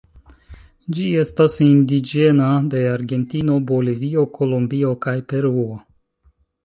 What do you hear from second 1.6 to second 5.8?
indiĝena de Argentino, Bolivio, Kolombio kaj Peruo.